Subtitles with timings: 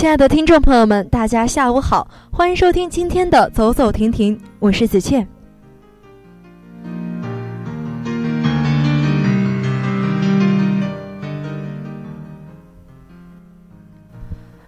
[0.00, 5.28] 亲爱的听众朋友们，大家下午好，欢迎收听今天的走走停停，我是子倩。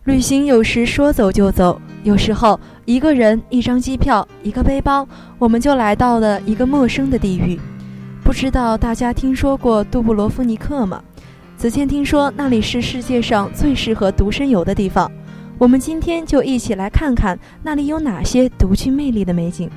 [0.04, 5.08] 旅行有时说走就走，有时候一个人、一张机票、一个背包，
[5.38, 7.58] 我们就来到了一个陌生的地域。
[8.22, 11.02] 不知道大家听说过杜布罗夫尼克吗？
[11.56, 15.10] 子倩听说那里是世界上最适合独身游的地方。
[15.62, 19.70] 我们今天就一起来看看那里有哪些独具魅力的美景。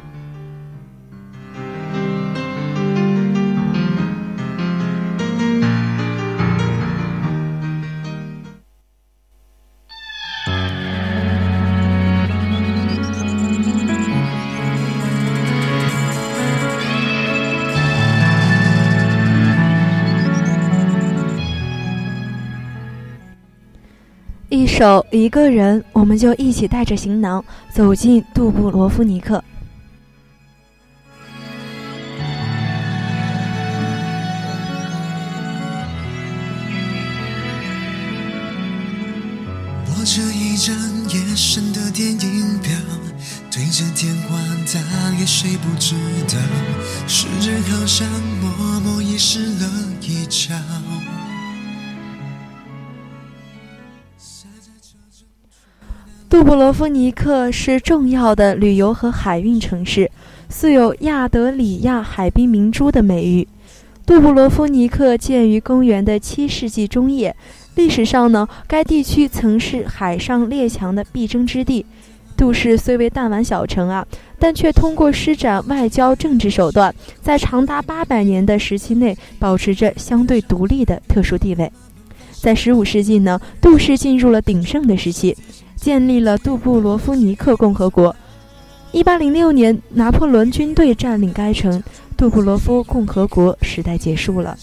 [24.75, 27.41] 一首一个人，我们就一起带着行囊
[27.73, 29.41] 走进杜布罗夫尼克。
[39.87, 40.75] 握着一张
[41.07, 42.73] 夜深的电影票，
[43.49, 44.37] 对着电话
[44.73, 45.95] 大约谁不知
[46.27, 46.37] 道？
[47.07, 48.05] 时间好像
[48.41, 49.71] 默默遗失了
[50.01, 50.53] 一角。
[56.35, 60.11] 杜布罗夫尼克是重要的旅游和海运城市，
[60.49, 63.47] 素有“亚德里亚海滨明珠”的美誉。
[64.05, 67.33] 杜布罗夫尼克建于公元的七世纪中叶，
[67.75, 71.85] 历史上呢，该地区曾是海上列强的必争之地。
[72.35, 74.05] 杜氏虽为弹丸小城啊，
[74.37, 81.71] 但却通过施展外交政治手段，在长达八百年的时期内保持着相对独立的特殊地位。
[82.33, 85.33] 在十五世纪呢，杜氏进入了鼎盛的时期。
[85.85, 88.15] 建立了杜布罗夫尼克共和国。
[88.91, 91.83] 一八零六年，拿破仑军队占领该城，
[92.17, 94.57] 杜布罗夫共和国时代结束了。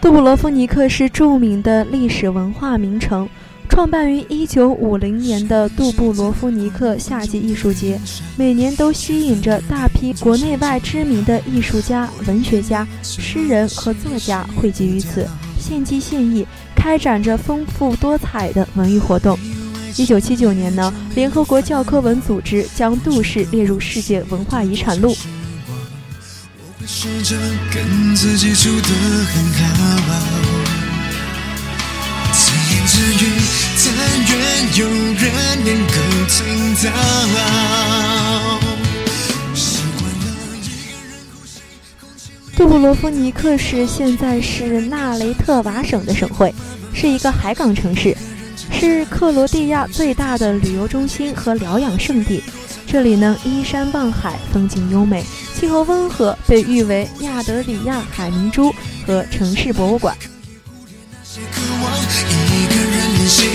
[0.00, 3.28] 杜布罗夫尼克是著名的历史文化名城。
[3.72, 7.98] 创办于一九五零年的杜布罗夫尼克夏季艺术节，
[8.36, 15.26] 每年都吸引着大批国内外知名的艺术家、文学家、诗人和作家汇集于此，
[15.58, 16.46] 献计献艺，
[16.76, 19.38] 开展着丰富多彩的文艺活动。
[19.96, 25.16] 一九七九年呢，联合国教科文组织将杜氏列入世界文化遗产录。
[32.94, 33.00] 但
[34.28, 34.36] 愿
[34.76, 35.24] 有人
[35.64, 35.94] 能够
[36.28, 36.86] 听到。
[42.54, 46.54] 杜布罗夫尼克市现在是纳雷特瓦省的省会，
[46.92, 48.14] 是一个海港城市，
[48.70, 52.44] 是克罗地亚最大的旅游中心和疗养胜地。
[52.86, 55.24] 这里呢依山傍海，风景优美，
[55.58, 58.70] 气候温和，被誉为亚德里亚海明珠
[59.06, 60.14] 和城市博物馆。
[63.22, 63.46] 安心，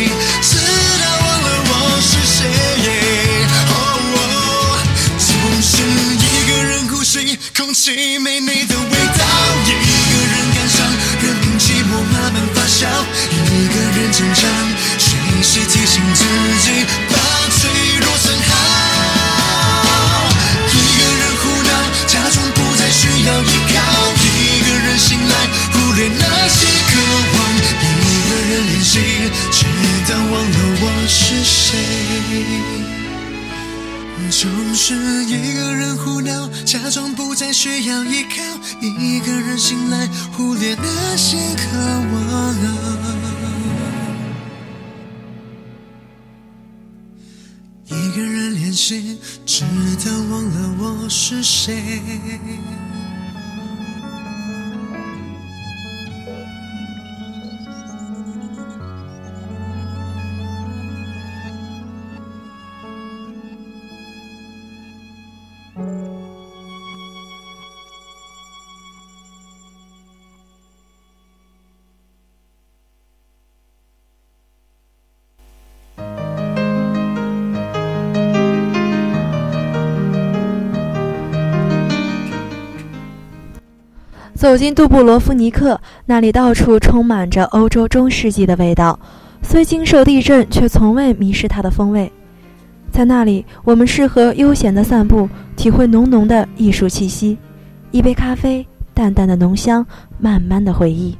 [0.41, 2.39] 直到忘了我是谁。
[3.67, 3.75] 哦，
[4.15, 4.17] 我
[5.19, 5.27] 总
[5.61, 9.25] 是一个人呼吸，空气没你的味道。
[9.65, 10.87] 一个人感伤，
[11.21, 12.87] 任凭寂寞慢慢发酵。
[13.33, 14.47] 一个人成长，
[14.97, 15.09] 随
[15.43, 16.23] 时提醒自
[16.63, 16.87] 己。
[51.47, 52.96] 我
[84.37, 88.99] 走进杜布罗夫尼克，那里到处充满着欧洲中世纪的味道，
[89.41, 92.11] 虽经受地震，却从未迷失它的风味。
[92.91, 97.35] 在那里，我们适合悠闲的散步，体会浓浓的艺术气息。
[97.89, 98.63] 一杯咖啡，
[98.93, 99.83] 淡淡的浓香，
[100.19, 101.17] 慢慢的回忆。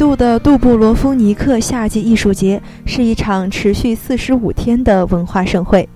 [0.00, 5.86] 度的杜布罗夫尼克夏季艺术节是一场持续四十五天的文化盛会，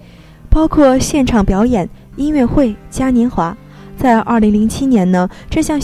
[0.51, 3.57] 包括现场表演、音乐会、嘉年华。
[3.97, 5.81] 在二零零七年呢，这项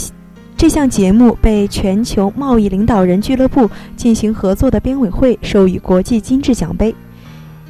[0.55, 6.95] 这项节目被全球贸易领导人俱乐部进行合作的编委会授予国际金质奖杯。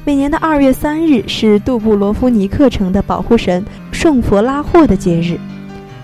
[0.03, 3.63] 每年的二月三日是杜布罗夫尼克城的保护神
[3.93, 5.39] 圣弗拉霍的节日，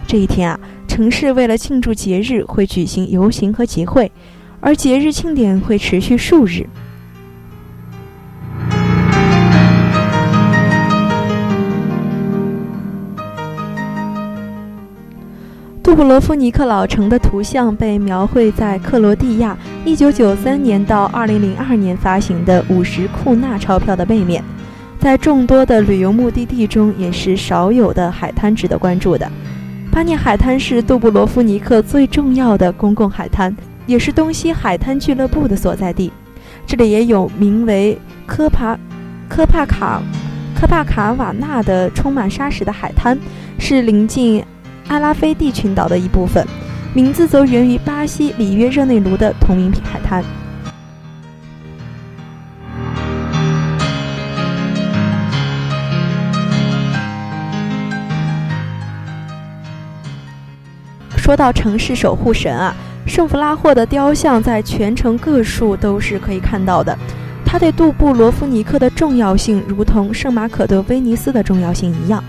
[0.08, 0.58] 这一天啊。
[0.88, 4.10] 城市为了庆祝节日，会举行游行和集会，
[4.60, 6.66] 而节日庆典会持续数日。
[15.84, 24.44] 杜布罗夫尼克老城的图像被描绘在克罗地亚1993年到2002年发行的五十库纳钞票的背面，
[25.00, 29.32] 在众多的旅游目的地中，也是少有的海滩值得关注的。
[29.90, 33.56] 巴涅海滩是杜布罗夫尼克最重要的公共海滩，
[33.88, 36.12] 也是东西海滩俱乐部的所在地。
[36.68, 37.98] 这里也有名为
[38.28, 38.78] 科帕
[39.28, 40.04] 科帕卡
[40.54, 43.18] 科帕卡瓦纳的充满沙石的海滩，
[43.58, 44.44] 是临近
[44.88, 46.46] 阿拉菲蒂群岛的一部分，
[46.94, 50.24] 名字则源于巴西里约热内卢的同名海滩。
[61.16, 62.74] 说到城市守护神啊，
[63.08, 66.96] 圣弗拉霍的雕像在全城各处都是可以看到的。
[67.46, 72.22] 他对杜布罗夫尼克的重要性，如同圣马可的威尼斯的重要性一样。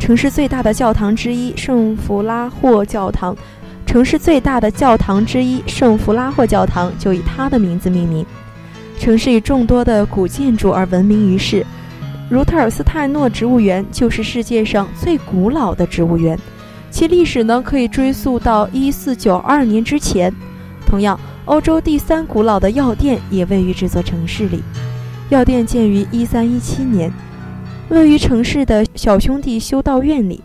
[0.00, 3.36] 城市最大的教堂之一圣弗拉霍教堂，
[3.86, 8.26] 城市最大的教堂之一圣弗拉霍教堂就以他的名字命名。
[8.98, 11.64] 城市以众多的古建筑而闻名于世，
[12.28, 16.36] 如特尔斯泰诺植物园就是世界上最古老的植物园。
[16.90, 20.34] 其历史呢，可以追溯到一四九二年之前。
[20.84, 24.62] 同样，欧洲第三古老的药店也位于这座城市里。
[25.28, 27.12] 药店建于一三一七年，
[27.88, 30.42] 位于城市的小兄弟修道院里。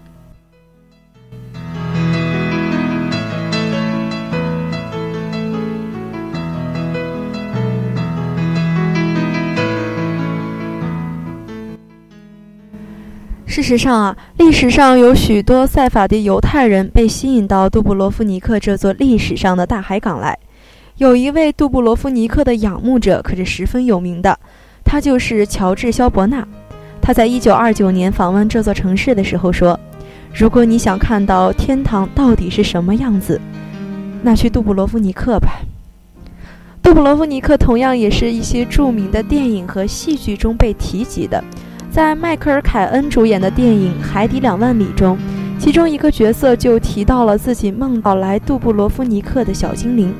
[13.55, 20.37] 事实上啊，历史上有许多塞法迪犹太人被吸引到杜布罗夫尼克这座历史上的大海港来。
[20.97, 24.37] 有一位杜布罗夫尼克的仰慕者可是十分有名的，
[24.83, 26.45] 他就是乔治·肖伯纳。
[27.01, 29.79] 他在一九二九年访问这座城市的时候说
[30.35, 33.39] ：“如果你想看到天堂到底是什么样子，
[34.21, 35.61] 那去杜布罗夫尼克吧。”
[36.83, 41.41] 杜布罗夫尼克同样也是一些著名的电影和戏剧中被提及的。
[41.95, 45.17] 在迈克尔·凯恩主演的电影《海底两万里》中，
[45.57, 50.13] 其中一个角色就提到了自己梦到来杜布罗夫尼克的小精灵。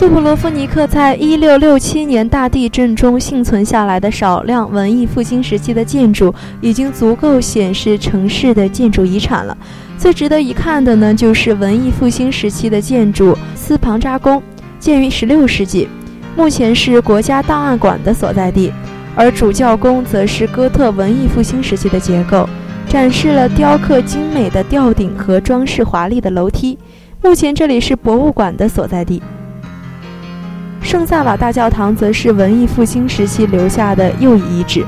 [0.00, 9.54] 杜普罗夫尼克在一六六七年大地震中幸存下来的少量文艺复兴时期的建筑，已经足够显示城市的建筑遗产了。
[9.98, 14.42] 最值得一看的呢，就是文艺复兴时期的建筑斯庞扎宫，
[14.78, 15.86] 建于16世纪，
[16.34, 18.72] 目前是国家档案馆的所在地。
[19.14, 22.48] 而主教宫则是哥特文艺复兴时期的结构，
[22.88, 26.78] 展示了雕刻精美的吊顶和装饰华丽的楼梯。
[27.22, 29.20] 目前这里是博物馆的所在地。
[30.90, 34.84] 圣萨瓦大教堂则是文艺复兴时期留下的又一遗址，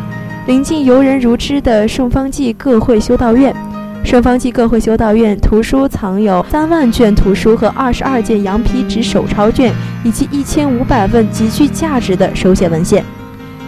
[0.49, 3.55] 临近游人如织的圣方济各会修道院。
[4.03, 13.05] 圣方济各会修道院图书藏有三万卷图书和二十二件羊皮纸手抄卷，以及一千五百份极具价值的手写文献。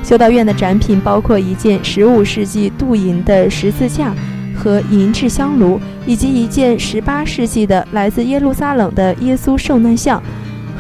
[0.03, 4.13] 修道院的展品包括一件十五世纪镀银的十字架
[4.57, 10.21] 和银质香炉，以及一件十八世纪的来自耶路撒冷的耶稣受难像。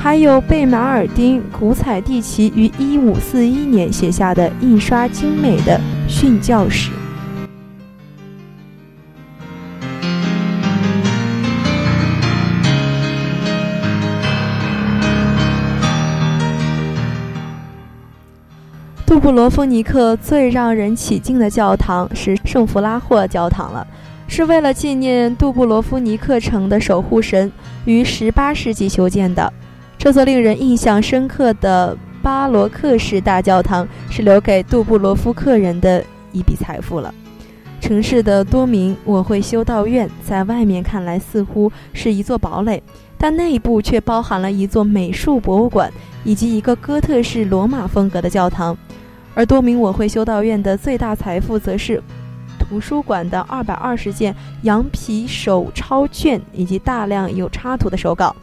[0.04, 6.90] 还有贝马尔丁·古采蒂奇于1541年写下的印刷精美的训教史。
[19.06, 23.86] 杜布罗夫尼克最让人起敬的教堂是圣弗拉霍教堂了，
[24.28, 27.50] 是为了纪念杜布罗夫尼克城的守护神，
[27.86, 29.50] 于18世纪修建的。
[29.98, 37.12] 这座令人印象深刻的巴罗克式大教堂是留给杜布罗夫克人的一笔财富了。
[37.80, 42.82] 城市的多名我会修道院在外面看来似乎是一座堡垒，
[43.18, 45.92] 但内部却包含了一座美术博物馆
[46.24, 48.76] 以及一个哥特式罗马风格的教堂。
[49.34, 52.02] 而多名我会修道院的最大财富则是
[52.58, 58.34] 图书馆的二百二十件羊皮手抄卷以及大量有插图的手稿。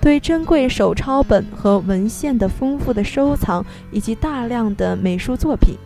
[0.00, 5.76] 对珍贵手抄本和文献的丰富的收藏，以及大量的美术作品。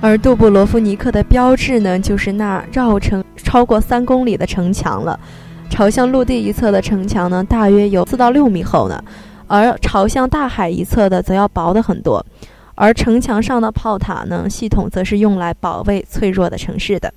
[0.00, 5.18] 而杜布罗夫尼克的标志呢，就是那绕城超过三公里的城墙了。
[5.70, 9.02] 朝向陆地一侧的城墙呢，大约有四到六米厚呢，
[9.46, 12.24] 而朝向大海一侧的则要薄的很多。
[12.80, 17.12] 而城墙上的炮塔呢，系统则是用来保卫脆弱的城市的。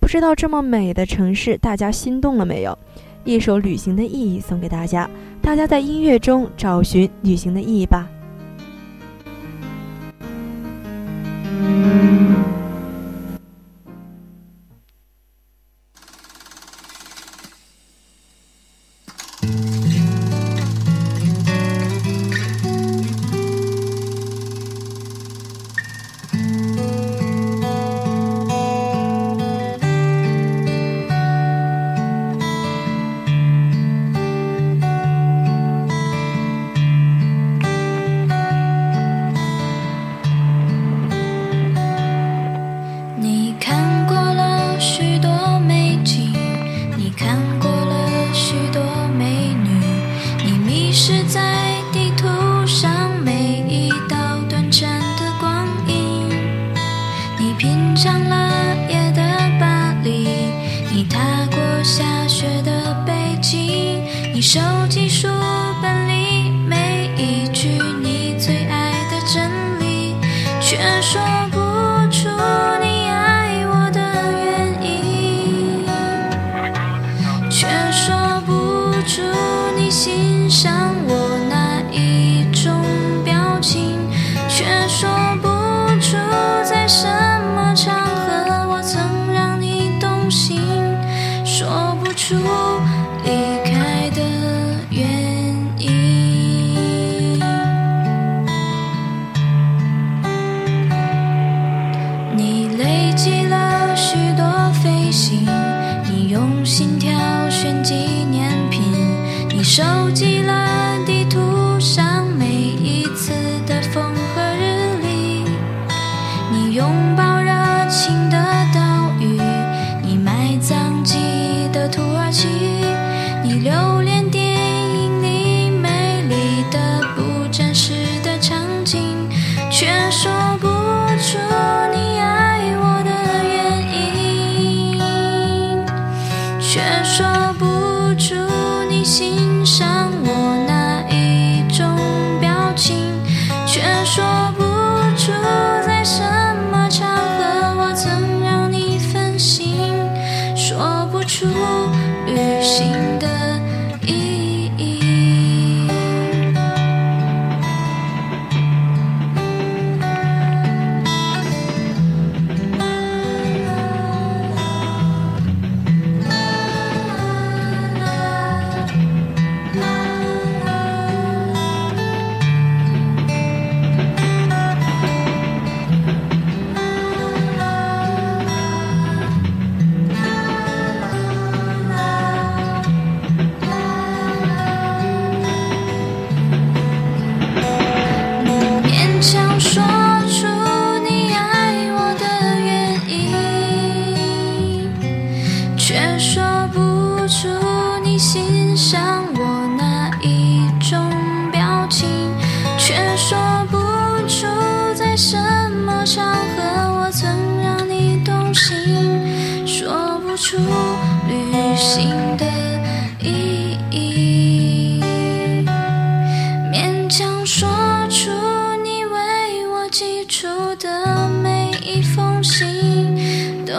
[0.00, 2.76] 不知道这么美的城市，大家心动了没有？
[3.22, 5.08] 一首旅行的意义送给大家，
[5.40, 8.08] 大家在音乐中找寻旅行的意义吧。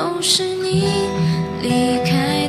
[0.01, 0.83] 都是你
[1.61, 2.40] 离开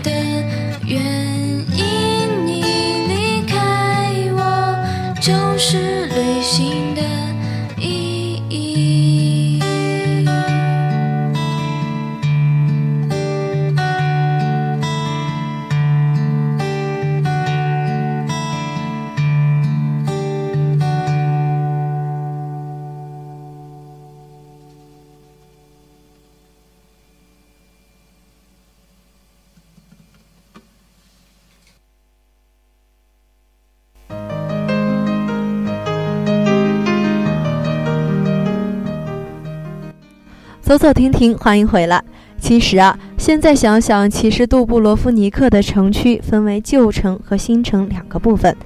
[40.72, 42.02] 走走停停，欢迎回来。
[42.40, 48.56] 其实啊，现在想想，其实杜布罗夫尼克的城区分为旧城和新城两个部分。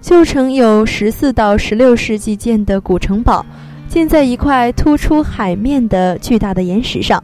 [0.00, 3.46] 旧城有十四到十六世纪建的古城堡，
[3.86, 7.22] 建在一块突出海面的巨大的岩石上。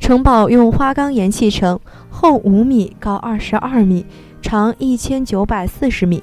[0.00, 1.78] 城堡用花岗岩砌成，
[2.10, 4.04] 厚五米，高二十二米，
[4.42, 6.20] 长一千九百四十米。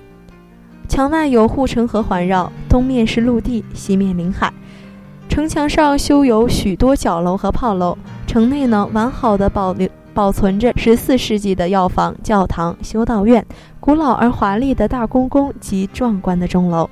[0.90, 4.52] 墙外有护城河环绕，东面是陆地，西面临海。
[5.28, 13.46] 城墙上修有许多角楼和炮楼，城内呢完好的保留保存着十四世纪的药房、教堂、修道院、
[13.82, 16.90] 古老而华丽的大公宫及壮观的钟楼。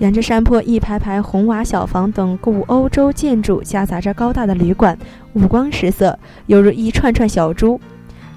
[0.00, 4.98] 沿着山坡，一排排红瓦小房等古欧洲建筑夹杂着高大的旅馆，
[5.34, 7.80] 五光十色，犹如一串串小珠。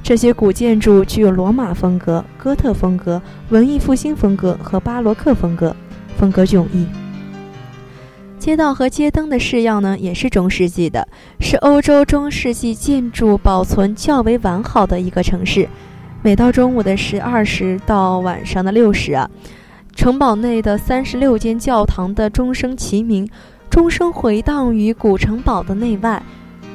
[0.03, 5.75] 这些古建筑具有罗马风格、哥特风格、文艺复兴风格和巴洛克风格，
[6.15, 6.85] 风格迥异。
[8.39, 11.05] 街道和街灯的式样呢，也是中世纪的，
[11.39, 15.67] 是欧洲中世纪建筑保存较为完好的一个城市。
[16.21, 19.29] 每到中午的十二时到晚上的六时啊，
[19.95, 23.27] 城堡内的三十六间教堂的钟声齐鸣，
[23.69, 26.21] 钟声回荡于古城堡的内外，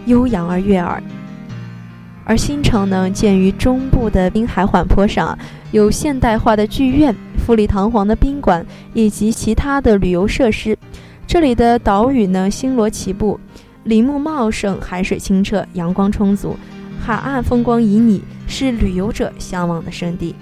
[0.07, 1.03] 悠扬而悦耳。
[2.25, 5.37] 而新城呢，建于中部的滨海缓坡上，
[5.71, 10.77] 有现代化的剧院、富丽堂皇的宾馆以及其他的旅游设施。
[11.33, 13.41] 这里的岛屿呢，星罗棋布，
[13.85, 16.55] 林木茂盛，海水清澈，阳光充足，
[17.01, 20.35] 海岸风光旖旎，是旅游者向往的圣地。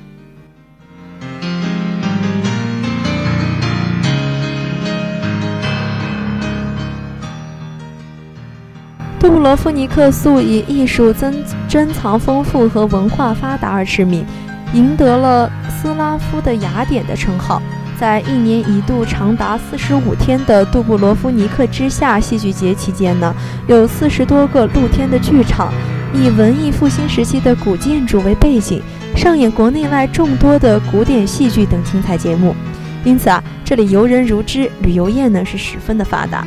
[9.20, 11.32] 杜布罗夫尼克素以艺术珍
[11.68, 14.26] 珍藏丰富和文化发达而驰名，
[14.74, 17.62] 赢得了斯拉夫的雅典的称号。
[18.00, 23.34] 在一年一度长达四十五天的杜布罗夫尼克之夏戏剧节期间呢，
[23.66, 25.70] 有四十多个露天的剧场，
[26.14, 28.80] 以文艺复兴时期的古建筑为背景，
[29.14, 32.56] 上演国内外众多的古典戏剧等精彩节目。
[33.04, 36.46] 因此啊，这里游人如织，旅游业呢是十分的发达。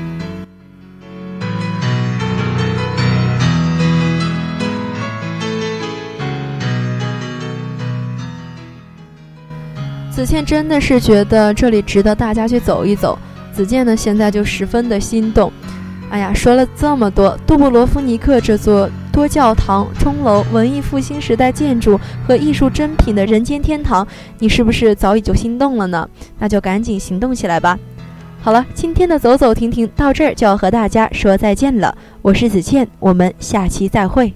[10.13, 13.17] 子倩真的是觉得这里值得大家去走一走。
[13.51, 15.51] 子健呢，现在就十分的心动。
[16.11, 26.07] 哎呀，说了这么多，杜布罗夫尼克这座多教堂、钟楼、文艺复兴时代建筑和艺术珍品的人间天堂，你是不是早已就心动了呢？
[26.37, 27.79] 那就赶紧行动起来吧。
[28.39, 31.97] 好了，今天的走走停停到这儿就要和大家说再见了。
[32.21, 34.31] 我是子倩，我们下期再会。